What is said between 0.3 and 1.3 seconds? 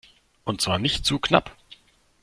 Und zwar nicht zu